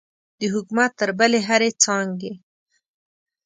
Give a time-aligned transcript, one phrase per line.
[0.39, 2.33] د حکومت تر بلې هرې څانګې.